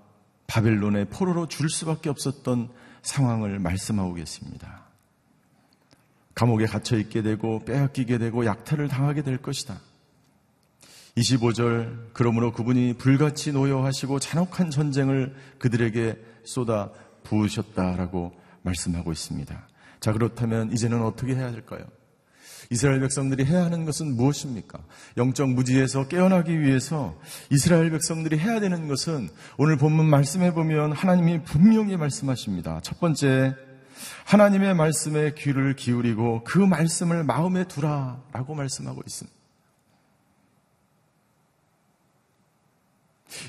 바벨론의 0.47 1.10
포로로 1.12 1.47
줄 1.47 1.69
수밖에 1.69 2.10
없었던 2.10 2.69
상황을 3.04 3.60
말씀하고 3.60 4.15
계십니다. 4.15 4.86
감옥에 6.34 6.65
갇혀 6.65 6.97
있게 6.97 7.21
되고 7.21 7.63
빼앗기게 7.63 8.17
되고 8.17 8.43
약탈을 8.43 8.88
당하게 8.88 9.21
될 9.21 9.38
것이다. 9.38 9.80
25절 11.15 12.10
그러므로 12.13 12.54
그분이 12.54 12.95
불같이 12.97 13.52
노여하시고 13.52 14.17
잔혹한 14.17 14.71
전쟁을 14.71 15.36
그들에게 15.60 16.17
쏟아 16.43 16.89
부으셨다라고 17.21 18.32
말씀하고 18.63 19.12
있습니다. 19.12 19.70
자, 20.01 20.11
그렇다면 20.11 20.73
이제는 20.73 21.03
어떻게 21.03 21.35
해야 21.35 21.51
될까요? 21.51 21.85
이스라엘 22.71 23.01
백성들이 23.01 23.45
해야 23.45 23.65
하는 23.65 23.85
것은 23.85 24.15
무엇입니까? 24.15 24.79
영적 25.17 25.49
무지에서 25.49 26.07
깨어나기 26.07 26.59
위해서 26.59 27.19
이스라엘 27.51 27.91
백성들이 27.91 28.39
해야 28.39 28.59
되는 28.59 28.87
것은 28.87 29.29
오늘 29.57 29.77
본문 29.77 30.09
말씀해 30.09 30.53
보면 30.53 30.91
하나님이 30.93 31.43
분명히 31.43 31.97
말씀하십니다. 31.97 32.79
첫 32.81 32.99
번째, 32.99 33.55
하나님의 34.25 34.73
말씀에 34.73 35.35
귀를 35.35 35.75
기울이고 35.75 36.45
그 36.45 36.57
말씀을 36.57 37.23
마음에 37.23 37.67
두라 37.67 38.23
라고 38.31 38.55
말씀하고 38.55 39.01
있습니다. 39.05 39.37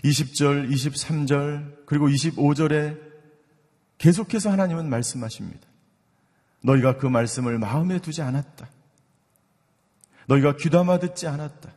20절, 0.05 0.71
23절, 0.71 1.87
그리고 1.87 2.09
25절에 2.09 3.01
계속해서 3.99 4.51
하나님은 4.51 4.91
말씀하십니다. 4.91 5.72
너희가 6.63 6.97
그 6.97 7.07
말씀을 7.07 7.59
마음에 7.59 7.99
두지 7.99 8.23
않았다. 8.23 8.69
너희가 10.27 10.57
귀담아 10.57 10.99
듣지 10.99 11.27
않았다. 11.27 11.71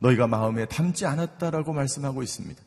너희가 0.00 0.26
마음에 0.26 0.66
담지 0.66 1.06
않았다라고 1.06 1.72
말씀하고 1.72 2.22
있습니다. 2.22 2.62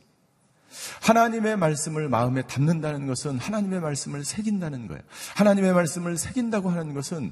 하나님의 1.01 1.57
말씀을 1.57 2.07
마음에 2.09 2.41
담는다는 2.43 3.07
것은 3.07 3.37
하나님의 3.37 3.81
말씀을 3.81 4.23
새긴다는 4.23 4.87
거예요. 4.87 5.01
하나님의 5.35 5.73
말씀을 5.73 6.17
새긴다고 6.17 6.69
하는 6.69 6.93
것은 6.93 7.31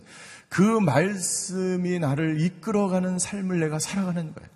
그 0.50 0.62
말씀이 0.62 2.00
나를 2.00 2.42
이끌어가는 2.42 3.18
삶을 3.18 3.60
내가 3.60 3.80
살아가는 3.80 4.34
거예요. 4.34 4.50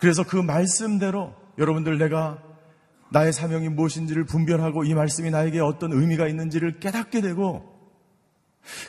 그래서 0.00 0.24
그 0.24 0.36
말씀대로 0.36 1.34
여러분들 1.58 1.98
내가 1.98 2.42
나의 3.10 3.32
사명이 3.32 3.68
무엇인지를 3.68 4.24
분별하고 4.24 4.84
이 4.84 4.94
말씀이 4.94 5.30
나에게 5.30 5.60
어떤 5.60 5.92
의미가 5.92 6.28
있는지를 6.28 6.80
깨닫게 6.80 7.20
되고 7.20 7.71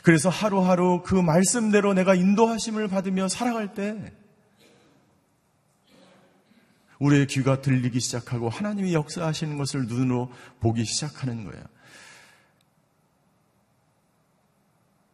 그래서 0.02 0.28
하루하루 0.28 1.02
그 1.04 1.14
말씀대로 1.14 1.94
내가 1.94 2.14
인도하심을 2.14 2.88
받으며 2.88 3.28
살아갈 3.28 3.74
때 3.74 4.12
우리의 6.98 7.26
귀가 7.26 7.60
들리기 7.60 8.00
시작하고 8.00 8.48
하나님이 8.48 8.94
역사하시는 8.94 9.58
것을 9.58 9.86
눈으로 9.86 10.30
보기 10.60 10.84
시작하는 10.84 11.44
거예요. 11.44 11.64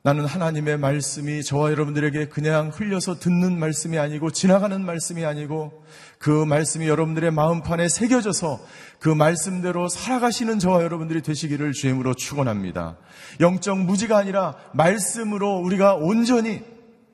나는 0.02 0.24
하나님의 0.24 0.78
말씀이 0.78 1.42
저와 1.42 1.72
여러분들에게 1.72 2.28
그냥 2.28 2.70
흘려서 2.72 3.18
듣는 3.18 3.58
말씀이 3.58 3.98
아니고 3.98 4.30
지나가는 4.30 4.82
말씀이 4.82 5.26
아니고 5.26 5.84
그 6.18 6.30
말씀이 6.30 6.88
여러분들의 6.88 7.30
마음판에 7.32 7.86
새겨져서 7.90 8.60
그 8.98 9.10
말씀대로 9.10 9.88
살아가시는 9.88 10.58
저와 10.58 10.82
여러분들이 10.84 11.20
되시기를 11.20 11.72
주임으로 11.72 12.14
축원합니다. 12.14 12.96
영적 13.40 13.78
무지가 13.80 14.16
아니라 14.16 14.56
말씀으로 14.72 15.58
우리가 15.58 15.96
온전히 15.96 16.62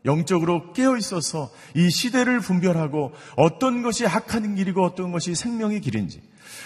영적으로 0.05 0.72
깨어 0.72 0.96
있어서 0.96 1.51
이 1.75 1.90
시대를 1.90 2.38
분별하고 2.38 3.11
어떤 3.35 3.83
것이 3.83 4.07
악한 4.07 4.55
길이고 4.55 4.85
어떤 4.85 5.11
것이 5.11 5.35
생명의 5.35 5.81
길인지 5.81 6.22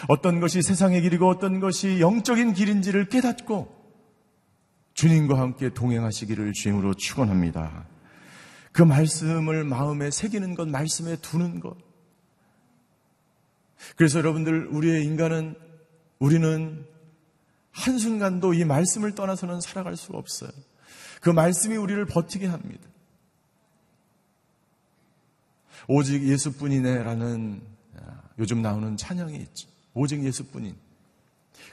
어떤 0.08 0.40
것이 0.40 0.60
세상의 0.60 1.00
길이고 1.00 1.26
어떤 1.26 1.60
것이 1.60 1.98
영적인 1.98 2.52
길인지를 2.52 3.08
깨닫고 3.08 3.79
주님과 4.94 5.38
함께 5.38 5.70
동행하시기를 5.72 6.52
주임으로 6.52 6.94
축원합니다. 6.94 7.86
그 8.72 8.82
말씀을 8.82 9.64
마음에 9.64 10.10
새기는 10.10 10.54
것, 10.54 10.68
말씀에 10.68 11.16
두는 11.16 11.60
것. 11.60 11.76
그래서 13.96 14.18
여러분들 14.18 14.68
우리의 14.68 15.04
인간은 15.04 15.54
우리는 16.18 16.86
한순간도 17.72 18.54
이 18.54 18.64
말씀을 18.64 19.14
떠나서는 19.14 19.60
살아갈 19.60 19.96
수가 19.96 20.18
없어요. 20.18 20.50
그 21.20 21.30
말씀이 21.30 21.76
우리를 21.76 22.04
버티게 22.06 22.46
합니다. 22.46 22.88
오직 25.88 26.22
예수뿐이네라는 26.22 27.62
요즘 28.38 28.62
나오는 28.62 28.96
찬양이 28.96 29.36
있죠. 29.36 29.68
오직 29.94 30.22
예수뿐인. 30.22 30.76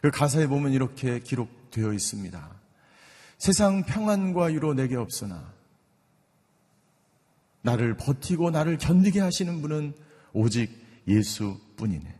그 0.01 0.11
가사에 0.11 0.47
보면 0.47 0.73
이렇게 0.73 1.19
기록되어 1.19 1.93
있습니다. 1.93 2.57
세상 3.37 3.83
평안과 3.83 4.53
유로 4.53 4.73
내게 4.73 4.95
없으나 4.95 5.53
나를 7.61 7.95
버티고 7.97 8.51
나를 8.51 8.77
견디게 8.77 9.19
하시는 9.19 9.61
분은 9.61 9.93
오직 10.33 10.71
예수뿐이네. 11.07 12.15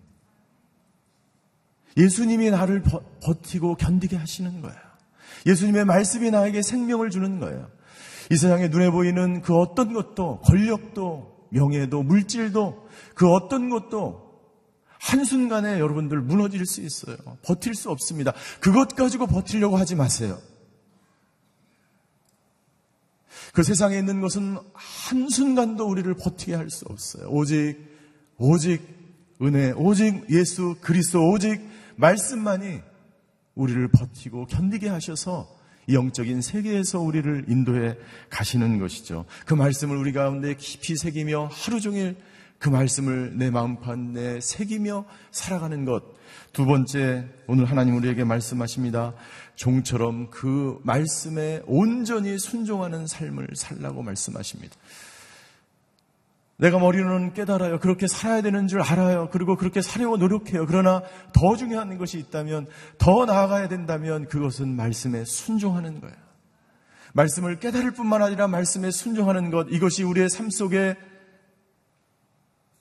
예수님이 1.97 2.51
나를 2.51 2.81
버, 2.81 3.01
버티고 3.23 3.75
견디게 3.75 4.15
하시는 4.17 4.61
거예요. 4.61 4.77
예수님의 5.45 5.85
말씀이 5.85 6.29
나에게 6.31 6.61
생명을 6.61 7.09
주는 7.09 7.39
거예요. 7.39 7.69
이 8.29 8.35
세상에 8.35 8.67
눈에 8.67 8.91
보이는 8.91 9.41
그 9.41 9.55
어떤 9.55 9.93
것도 9.93 10.41
권력도 10.41 11.47
명예도 11.49 12.03
물질도 12.03 12.87
그 13.15 13.31
어떤 13.31 13.69
것도 13.69 14.27
한순간에 14.99 15.79
여러분들 15.79 16.19
무너질 16.21 16.65
수 16.65 16.81
있어요. 16.81 17.17
버틸 17.43 17.73
수 17.73 17.89
없습니다. 17.89 18.33
그것 18.59 18.95
가지고 18.95 19.27
버티려고 19.27 19.77
하지 19.77 19.95
마세요. 19.95 20.37
그 23.53 23.63
세상에 23.63 23.97
있는 23.97 24.21
것은 24.21 24.57
한순간도 24.73 25.85
우리를 25.87 26.13
버티게 26.15 26.55
할 26.55 26.69
수 26.69 26.85
없어요. 26.89 27.27
오직, 27.29 27.77
오직 28.37 28.81
은혜, 29.41 29.71
오직 29.71 30.25
예수 30.29 30.75
그리스도, 30.81 31.29
오직 31.29 31.61
말씀만이 31.95 32.79
우리를 33.55 33.87
버티고 33.89 34.45
견디게 34.47 34.89
하셔서 34.89 35.55
영적인 35.89 36.41
세계에서 36.41 36.99
우리를 36.99 37.45
인도해 37.47 37.95
가시는 38.29 38.79
것이죠. 38.79 39.25
그 39.45 39.53
말씀을 39.53 39.95
우리 39.95 40.11
가운데 40.11 40.55
깊이 40.55 40.95
새기며 40.95 41.49
하루 41.51 41.79
종일 41.79 42.17
그 42.59 42.69
말씀을 42.69 43.37
내 43.37 43.49
마음판에 43.49 44.41
새기며 44.41 45.05
살아가는 45.31 45.85
것. 45.85 46.03
두 46.51 46.65
번째, 46.65 47.25
오늘 47.47 47.65
하나님 47.65 47.95
우리에게 47.95 48.23
말씀하십니다. 48.23 49.13
종처럼 49.57 50.29
그 50.29 50.79
말씀에 50.83 51.63
온전히 51.65 52.37
순종하는 52.39 53.07
삶을 53.07 53.49
살라고 53.55 54.03
말씀하십니다. 54.03 54.75
내가 56.59 56.79
머리로는 56.79 57.33
깨달아요. 57.33 57.79
그렇게 57.79 58.07
살아야 58.07 58.41
되는 58.41 58.67
줄 58.67 58.81
알아요. 58.81 59.29
그리고 59.31 59.55
그렇게 59.57 59.81
살려고 59.81 60.17
노력해요. 60.17 60.65
그러나 60.65 61.03
더 61.33 61.55
중요한 61.55 61.97
것이 61.97 62.17
있다면, 62.17 62.67
더 62.97 63.25
나아가야 63.25 63.67
된다면 63.67 64.27
그것은 64.27 64.75
말씀에 64.75 65.23
순종하는 65.25 66.01
거예요. 66.01 66.15
말씀을 67.13 67.59
깨달을 67.59 67.91
뿐만 67.91 68.23
아니라 68.23 68.47
말씀에 68.47 68.89
순종하는 68.91 69.51
것, 69.51 69.67
이것이 69.69 70.03
우리의 70.03 70.29
삶 70.29 70.49
속에 70.49 70.95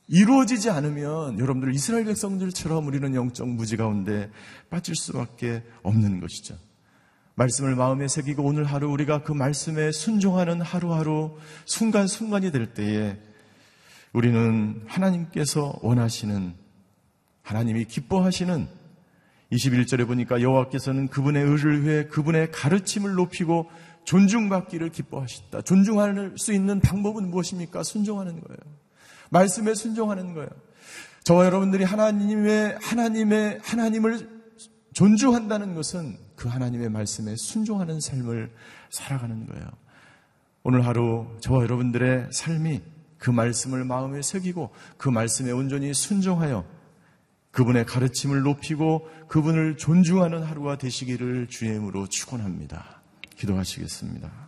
이루어지지 0.08 0.70
않으면 0.70 1.38
여러분들 1.38 1.74
이스라엘 1.74 2.04
백성들처럼 2.04 2.86
우리는 2.86 3.14
영적 3.14 3.48
무지 3.48 3.76
가운데 3.76 4.30
빠질 4.70 4.94
수밖에 4.94 5.62
없는 5.82 6.20
것이죠. 6.20 6.56
말씀을 7.36 7.76
마음에 7.76 8.08
새기고 8.08 8.42
오늘 8.42 8.64
하루 8.64 8.90
우리가 8.90 9.22
그 9.22 9.30
말씀에 9.30 9.92
순종하는 9.92 10.62
하루하루 10.62 11.36
순간순간이 11.66 12.50
될 12.50 12.72
때에 12.72 13.18
우리는 14.14 14.82
하나님께서 14.86 15.78
원하시는 15.82 16.54
하나님이 17.42 17.84
기뻐하시는 17.84 18.66
21절에 19.52 20.06
보니까 20.06 20.40
여호와께서는 20.40 21.08
그분의 21.08 21.44
의를 21.44 21.84
위해 21.84 22.06
그분의 22.06 22.50
가르침을 22.52 23.14
높이고 23.14 23.70
존중받기를 24.04 24.88
기뻐하셨다. 24.88 25.60
존중할 25.60 26.36
수 26.38 26.54
있는 26.54 26.80
방법은 26.80 27.28
무엇입니까? 27.28 27.82
순종하는 27.82 28.40
거예요. 28.40 28.58
말씀에 29.28 29.74
순종하는 29.74 30.32
거예요. 30.32 30.48
저와 31.24 31.44
여러분들이 31.44 31.84
하나님의 31.84 32.78
하나님의 32.80 33.58
하나님을 33.62 34.30
존중한다는 34.94 35.74
것은 35.74 36.25
그 36.36 36.48
하나님의 36.48 36.90
말씀에 36.90 37.34
순종하는 37.36 38.00
삶을 38.00 38.52
살아가는 38.90 39.46
거예요. 39.46 39.66
오늘 40.62 40.86
하루 40.86 41.26
저와 41.40 41.62
여러분들의 41.62 42.28
삶이 42.30 42.82
그 43.18 43.30
말씀을 43.30 43.84
마음에 43.84 44.22
새기고 44.22 44.70
그 44.96 45.08
말씀에 45.08 45.50
온전히 45.50 45.94
순종하여 45.94 46.64
그분의 47.50 47.86
가르침을 47.86 48.42
높이고 48.42 49.08
그분을 49.28 49.78
존중하는 49.78 50.42
하루가 50.42 50.76
되시기를 50.76 51.46
주임으로 51.48 52.06
축원합니다. 52.06 53.00
기도하시겠습니다. 53.36 54.45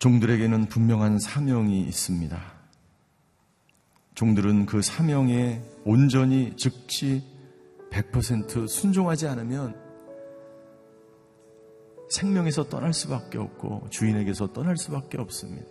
종들에게는 0.00 0.66
분명한 0.66 1.18
사명이 1.18 1.82
있습니다. 1.82 2.40
종들은 4.14 4.64
그 4.64 4.80
사명에 4.80 5.62
온전히 5.84 6.56
즉시 6.56 7.22
100% 7.90 8.66
순종하지 8.66 9.28
않으면 9.28 9.76
생명에서 12.08 12.70
떠날 12.70 12.94
수밖에 12.94 13.36
없고 13.36 13.88
주인에게서 13.90 14.54
떠날 14.54 14.78
수밖에 14.78 15.18
없습니다. 15.18 15.68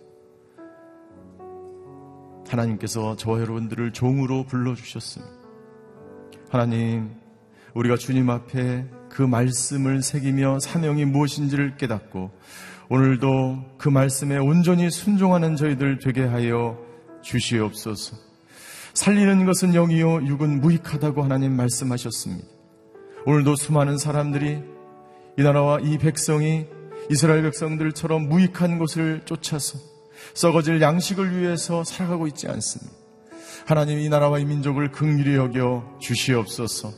하나님께서 2.48 3.16
저와 3.16 3.40
여러분들을 3.40 3.92
종으로 3.92 4.44
불러주셨습니다. 4.44 5.34
하나님, 6.50 7.10
우리가 7.74 7.96
주님 7.96 8.30
앞에 8.30 8.86
그 9.08 9.22
말씀을 9.22 10.02
새기며 10.02 10.60
사명이 10.60 11.04
무엇인지를 11.06 11.76
깨닫고 11.76 12.30
오늘도 12.92 13.76
그 13.78 13.88
말씀에 13.88 14.36
온전히 14.36 14.90
순종하는 14.90 15.54
저희들 15.54 16.00
되게 16.00 16.24
하여 16.24 16.76
주시옵소서. 17.22 18.16
살리는 18.94 19.46
것은 19.46 19.74
영이요 19.74 20.26
육은 20.26 20.60
무익하다고 20.60 21.22
하나님 21.22 21.54
말씀하셨습니다. 21.54 22.48
오늘도 23.26 23.54
수많은 23.54 23.96
사람들이 23.96 24.64
이 25.38 25.42
나라와 25.42 25.78
이 25.78 25.98
백성이 25.98 26.66
이스라엘 27.08 27.42
백성들처럼 27.42 28.28
무익한 28.28 28.80
곳을 28.80 29.20
쫓아서 29.24 29.78
썩어질 30.34 30.80
양식을 30.80 31.38
위해서 31.38 31.84
살아가고 31.84 32.26
있지 32.26 32.48
않습니다. 32.48 32.90
하나님 33.66 34.00
이 34.00 34.08
나라와 34.08 34.40
이 34.40 34.44
민족을 34.44 34.90
극률히 34.90 35.36
여겨 35.36 35.98
주시옵소서. 36.00 36.92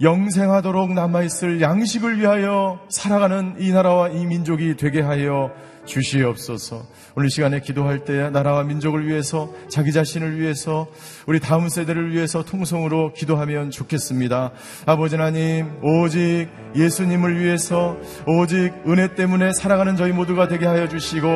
영생하도록 0.00 0.94
남아있을 0.94 1.60
양식을 1.60 2.18
위하여 2.18 2.80
살아가는 2.88 3.56
이 3.58 3.70
나라와 3.70 4.08
이 4.08 4.24
민족이 4.24 4.76
되게 4.76 5.02
하여 5.02 5.50
주시옵소서. 5.84 6.86
오늘 7.16 7.30
시간에 7.30 7.60
기도할 7.60 8.04
때 8.04 8.30
나라와 8.30 8.62
민족을 8.62 9.06
위해서 9.06 9.52
자기 9.68 9.92
자신을 9.92 10.38
위해서 10.38 10.86
우리 11.26 11.38
다음 11.38 11.68
세대를 11.68 12.14
위해서 12.14 12.44
통성으로 12.44 13.12
기도하면 13.12 13.70
좋겠습니다. 13.70 14.52
아버지 14.86 15.16
하나님 15.16 15.70
오직 15.82 16.48
예수님을 16.74 17.38
위해서 17.38 17.96
오직 18.26 18.72
은혜 18.86 19.14
때문에 19.14 19.52
살아가는 19.52 19.96
저희 19.96 20.12
모두가 20.12 20.48
되게 20.48 20.64
하여 20.64 20.88
주시고 20.88 21.28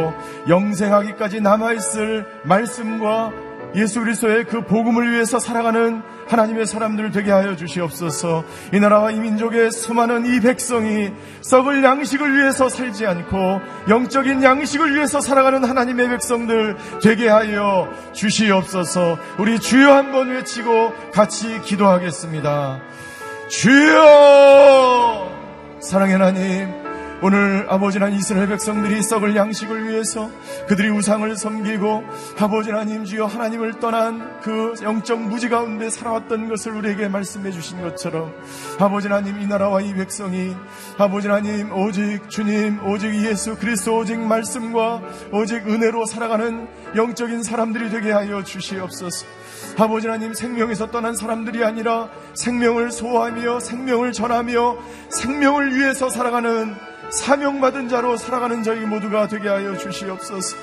영생하기까지 0.49 1.41
남아있을 1.43 2.27
말씀과 2.45 3.54
예수 3.77 4.01
그리스도의 4.01 4.45
그 4.45 4.65
복음을 4.65 5.11
위해서 5.13 5.39
살아가는 5.39 6.03
하나님의 6.29 6.67
사람들 6.67 7.11
되게 7.11 7.31
하여 7.31 7.55
주시옵소서. 7.57 8.45
이 8.73 8.81
나라와 8.81 9.11
이 9.11 9.19
민족의 9.19 9.71
수많은 9.73 10.25
이 10.27 10.41
백성이 10.41 11.13
썩을 11.43 11.85
양식을 11.85 12.37
위해서 12.37 12.69
살지 12.69 13.07
않고 13.07 13.61
영적인 13.89 14.43
양식을 14.43 14.95
위해서 14.95 15.21
살아가는 15.21 15.65
하나님의 15.65 16.09
백성들 16.09 16.77
되게 17.03 17.29
하여 17.29 17.89
주시옵소서. 18.13 19.19
우리 19.39 19.59
주여 19.59 19.93
한 19.93 20.13
번 20.13 20.31
외치고 20.31 20.93
같이 21.13 21.61
기도하겠습니다. 21.63 22.81
주여! 23.49 25.31
사랑의 25.81 26.13
하나님, 26.15 26.84
오늘 27.27 27.65
아버지 27.71 27.97
하나님 27.97 28.19
이스라엘 28.19 28.49
백성들이 28.49 29.03
썩을 29.03 29.35
양식을 29.35 29.89
위해서 29.89 30.31
그들이 30.69 30.91
우상을 30.91 31.35
섬기고 31.35 32.05
아버지 32.39 32.71
하나님 32.71 33.07
주여 33.07 33.25
하나님을 33.25 33.81
떠난 33.81 34.43
그 34.43 34.75
영적 34.83 35.23
무지 35.23 35.49
가운데 35.49 35.89
살아왔던 35.89 36.51
것을 36.51 36.73
우리에게 36.73 37.09
말씀해 37.09 37.51
주신 37.51 37.81
것처럼 37.81 38.31
아버지 38.79 39.09
하나님 39.09 39.41
이 39.41 39.47
나라와 39.47 39.81
이 39.81 39.95
백성이 39.95 40.55
아버지 40.99 41.29
하나님 41.29 41.73
오직 41.73 42.29
주님 42.29 42.87
오직 42.87 43.15
예수 43.25 43.57
그리스도 43.57 43.97
오직 43.97 44.19
말씀과 44.19 45.01
오직 45.33 45.67
은혜로 45.67 46.05
살아가는 46.05 46.69
영적인 46.95 47.43
사람들이 47.43 47.89
되게 47.89 48.13
하여 48.13 48.45
주시옵소서. 48.45 49.25
아버지 49.79 50.09
하나님 50.09 50.35
생명에서 50.35 50.91
떠난 50.91 51.17
사람들이 51.17 51.65
아니라 51.65 52.11
생명을 52.35 52.93
소화하며 52.93 53.61
생명을 53.61 54.13
전하며 54.13 54.77
생명을 55.09 55.75
위해서 55.75 56.11
살아가는 56.11 56.75
사명받은 57.11 57.89
자로 57.89 58.17
살아가는 58.17 58.63
저희 58.63 58.81
모두가 58.81 59.29
되게 59.29 59.49
하여 59.49 59.77
주시옵소서. 59.77 60.57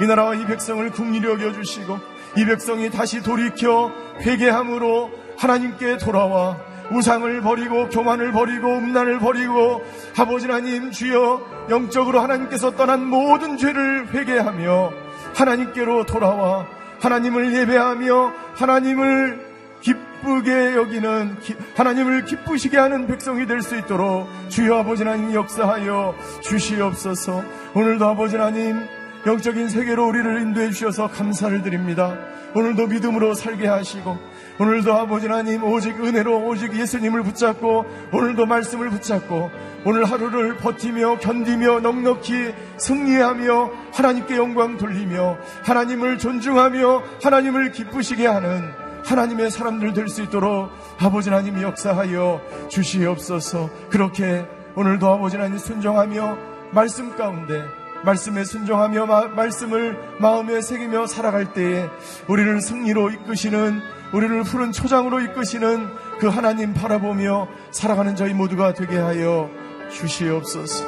이 0.00 0.06
나라와 0.06 0.34
이 0.34 0.44
백성을 0.46 0.88
국리히 0.90 1.24
여겨 1.24 1.52
주시고 1.52 1.98
이 2.36 2.44
백성이 2.44 2.90
다시 2.90 3.22
돌이켜 3.22 3.92
회개함으로 4.20 5.10
하나님께 5.36 5.98
돌아와 5.98 6.58
우상을 6.90 7.40
버리고 7.40 7.88
교만을 7.88 8.32
버리고 8.32 8.68
음란을 8.68 9.18
버리고 9.18 9.82
아버지 10.16 10.46
하나님 10.46 10.90
주여 10.90 11.66
영적으로 11.70 12.20
하나님께서 12.20 12.76
떠난 12.76 13.06
모든 13.06 13.56
죄를 13.56 14.12
회개하며 14.12 14.92
하나님께로 15.34 16.06
돌아와 16.06 16.66
하나님을 17.00 17.54
예배하며 17.54 18.32
하나님을 18.54 19.53
기쁘게 19.84 20.74
여기는 20.76 21.36
하나님을 21.76 22.24
기쁘시게 22.24 22.78
하는 22.78 23.06
백성이 23.06 23.46
될 23.46 23.60
수 23.62 23.76
있도록 23.76 24.28
주여 24.48 24.78
아버지 24.78 25.04
하나님 25.04 25.32
역사하여 25.34 26.14
주시옵소서. 26.42 27.44
오늘도 27.74 28.06
아버지 28.06 28.36
하나님 28.36 28.80
영적인 29.26 29.68
세계로 29.68 30.06
우리를 30.08 30.40
인도해 30.42 30.70
주셔서 30.70 31.08
감사를 31.08 31.62
드립니다. 31.62 32.16
오늘도 32.54 32.86
믿음으로 32.86 33.34
살게 33.34 33.66
하시고 33.66 34.18
오늘도 34.58 34.92
아버지 34.94 35.26
하나님 35.26 35.64
오직 35.64 36.02
은혜로 36.02 36.46
오직 36.46 36.74
예수님을 36.74 37.22
붙잡고 37.22 37.84
오늘도 38.12 38.46
말씀을 38.46 38.90
붙잡고 38.90 39.50
오늘 39.84 40.04
하루를 40.04 40.56
버티며 40.56 41.18
견디며 41.18 41.80
넉넉히 41.80 42.54
승리하며 42.78 43.70
하나님께 43.92 44.36
영광 44.36 44.76
돌리며 44.76 45.38
하나님을 45.64 46.18
존중하며 46.18 47.02
하나님을 47.22 47.72
기쁘시게 47.72 48.26
하는 48.26 48.83
하나님의 49.04 49.50
사람들 49.50 49.92
될 49.92 50.08
수 50.08 50.22
있도록 50.22 50.70
아버지 50.98 51.30
하나님 51.30 51.60
역사하여 51.60 52.40
주시옵소서 52.68 53.70
그렇게 53.90 54.44
오늘도 54.76 55.08
아버지 55.08 55.36
하나님 55.36 55.58
순종하며 55.58 56.36
말씀 56.72 57.16
가운데 57.16 57.62
말씀에 58.04 58.44
순종하며 58.44 59.06
마, 59.06 59.26
말씀을 59.28 59.96
마음에 60.20 60.60
새기며 60.60 61.06
살아갈 61.06 61.52
때에 61.52 61.86
우리를 62.28 62.60
승리로 62.60 63.10
이끄시는 63.10 63.80
우리를 64.12 64.42
푸른 64.44 64.72
초장으로 64.72 65.20
이끄시는 65.20 65.88
그 66.20 66.28
하나님 66.28 66.74
바라보며 66.74 67.48
살아가는 67.72 68.14
저희 68.14 68.34
모두가 68.34 68.74
되게 68.74 68.98
하여 68.98 69.50
주시옵소서. 69.90 70.84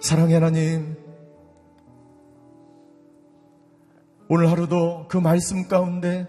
사랑의 0.00 0.34
하나님, 0.34 0.96
오늘 4.28 4.50
하루도 4.50 5.06
그 5.08 5.18
말씀 5.18 5.68
가운데 5.68 6.26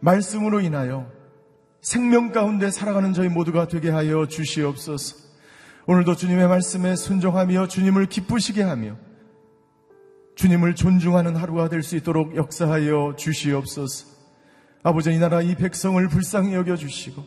말씀으로 0.00 0.60
인하여 0.60 1.10
생명 1.82 2.32
가운데 2.32 2.70
살아가는 2.70 3.12
저희 3.12 3.28
모두가 3.28 3.68
되게 3.68 3.90
하여 3.90 4.26
주시옵소서. 4.26 5.16
오늘도 5.86 6.16
주님의 6.16 6.48
말씀에 6.48 6.96
순종하며 6.96 7.68
주님을 7.68 8.06
기쁘시게 8.06 8.62
하며 8.62 8.96
주님을 10.36 10.74
존중하는 10.74 11.36
하루가 11.36 11.68
될 11.68 11.82
수 11.82 11.96
있도록 11.96 12.36
역사하여 12.36 13.16
주시옵소서. 13.16 14.14
아버지 14.82 15.12
이 15.12 15.18
나라 15.18 15.42
이 15.42 15.54
백성을 15.54 16.06
불쌍히 16.08 16.54
여겨 16.54 16.76
주시고 16.76 17.22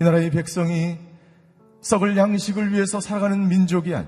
이 0.00 0.04
나라의 0.04 0.30
백성이 0.30 0.98
썩을 1.82 2.16
양식을 2.16 2.72
위해서 2.72 3.00
살아가는 3.00 3.48
민족이 3.48 3.94
아니 3.94 4.06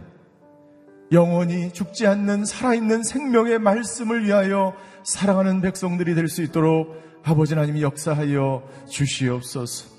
영원히 1.13 1.71
죽지 1.73 2.07
않는 2.07 2.47
살아있는 2.47 3.03
생명의 3.03 3.59
말씀을 3.59 4.25
위하여 4.25 4.75
살아가는 5.05 5.61
백성들이 5.61 6.15
될 6.15 6.27
수 6.27 6.43
있도록 6.43 6.97
아버지 7.23 7.55
하나님 7.55 7.77
이 7.77 7.83
역사하여 7.83 8.67
주시옵소서. 8.89 9.93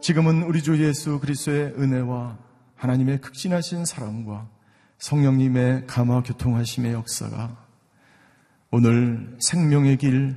지금은 0.00 0.42
우리 0.42 0.62
주 0.62 0.84
예수 0.84 1.20
그리스도의 1.20 1.74
은혜와 1.78 2.36
하나님의 2.74 3.20
극진하신 3.20 3.84
사랑과 3.84 4.48
성령님의 4.98 5.86
감화 5.86 6.22
교통하심의 6.22 6.92
역사가 6.92 7.56
오늘 8.70 9.36
생명의 9.40 9.96
길 9.96 10.36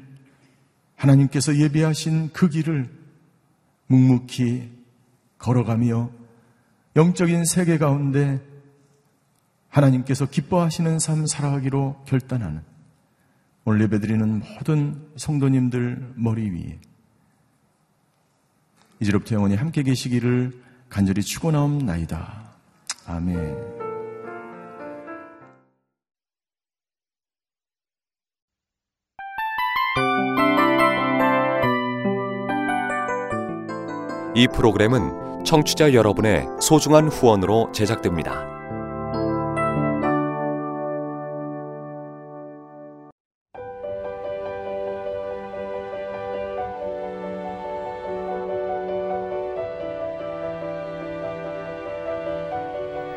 하나님께서 0.96 1.56
예비하신 1.56 2.30
그 2.34 2.48
길을 2.50 2.90
묵묵히 3.88 4.70
걸어가며 5.40 6.12
영적인 6.96 7.46
세계 7.46 7.78
가운데 7.78 8.51
하나님께서 9.72 10.26
기뻐하시는 10.26 11.00
삶 11.00 11.26
살아가기로 11.26 12.04
결단하는 12.06 12.62
오늘 13.64 13.82
예배드리는 13.82 14.44
모든 14.56 15.08
성도님들 15.16 16.14
머리 16.16 16.50
위에 16.50 16.80
이제로부터 19.00 19.36
영원히 19.36 19.56
함께 19.56 19.82
계시기를 19.82 20.62
간절히 20.90 21.22
축원하옵나이다. 21.24 22.52
아멘. 23.08 23.82
이 34.36 34.48
프로그램은 34.48 35.44
청취자 35.46 35.94
여러분의 35.94 36.46
소중한 36.62 37.08
후원으로 37.08 37.72
제작됩니다. 37.74 38.51